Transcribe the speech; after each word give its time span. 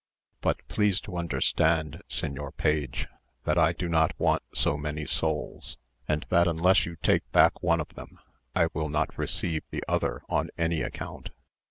But 0.41 0.67
please 0.67 0.99
to 1.01 1.15
understand, 1.15 2.01
Señor 2.09 2.57
Page, 2.57 3.05
that 3.43 3.59
I 3.59 3.71
do 3.71 3.87
not 3.87 4.19
want 4.19 4.41
so 4.51 4.75
many 4.75 5.05
souls; 5.05 5.77
and 6.07 6.25
that 6.29 6.47
unless 6.47 6.87
you 6.87 6.95
take 7.03 7.31
back 7.31 7.61
one 7.61 7.79
of 7.79 7.89
them, 7.93 8.17
I 8.55 8.69
will 8.73 8.89
not 8.89 9.15
receive 9.15 9.61
the 9.69 9.83
other 9.87 10.23
on 10.27 10.49
any 10.57 10.81
account. 10.81 11.29